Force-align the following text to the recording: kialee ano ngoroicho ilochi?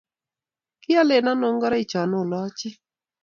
kialee 0.81 1.21
ano 1.31 1.47
ngoroicho 1.55 1.99
ilochi? 2.19 2.69